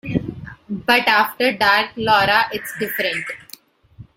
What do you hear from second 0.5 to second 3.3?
But after dark, Laura, it’s different.